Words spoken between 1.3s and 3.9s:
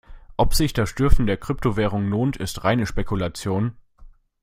Kryptowährung lohnt, ist reine Spekulation.